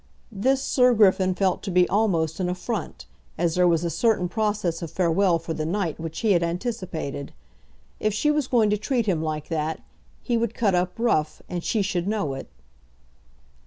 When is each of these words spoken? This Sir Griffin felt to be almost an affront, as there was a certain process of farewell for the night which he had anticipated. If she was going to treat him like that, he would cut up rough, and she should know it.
This 0.31 0.63
Sir 0.63 0.95
Griffin 0.95 1.35
felt 1.35 1.61
to 1.61 1.69
be 1.69 1.87
almost 1.87 2.39
an 2.39 2.49
affront, 2.49 3.05
as 3.37 3.53
there 3.53 3.67
was 3.67 3.83
a 3.83 3.91
certain 3.91 4.27
process 4.27 4.81
of 4.81 4.89
farewell 4.89 5.37
for 5.37 5.53
the 5.53 5.63
night 5.63 5.99
which 5.99 6.21
he 6.21 6.31
had 6.31 6.41
anticipated. 6.41 7.33
If 7.99 8.11
she 8.11 8.31
was 8.31 8.47
going 8.47 8.71
to 8.71 8.77
treat 8.77 9.05
him 9.05 9.21
like 9.21 9.49
that, 9.49 9.79
he 10.23 10.37
would 10.37 10.55
cut 10.55 10.73
up 10.73 10.93
rough, 10.97 11.43
and 11.47 11.63
she 11.63 11.83
should 11.83 12.07
know 12.07 12.33
it. 12.33 12.47